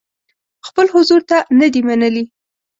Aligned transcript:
خپل 0.67 0.85
حضور 0.95 1.21
ته 1.29 1.37
نه 1.59 1.67
دي 1.73 1.81
منلي. 1.87 2.23